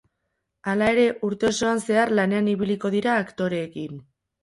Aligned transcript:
Hala 0.71 0.87
ere, 0.93 1.03
urte 1.27 1.49
osoan 1.51 1.83
zehar 1.85 2.15
lanean 2.23 2.53
ibiliko 2.57 2.95
dira 2.99 3.23
aktoreekin. 3.29 4.05